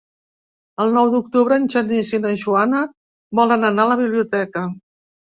El 0.85 0.93
nou 0.93 1.09
d'octubre 1.15 1.59
en 1.61 1.67
Genís 1.73 2.09
i 2.19 2.19
na 2.23 2.31
Joana 2.45 2.81
volen 3.41 3.69
anar 3.69 3.85
a 3.89 3.93
la 3.93 3.99
biblioteca. 4.01 4.65